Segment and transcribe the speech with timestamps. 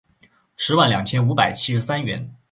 [0.57, 2.33] 十万两千五百七十三元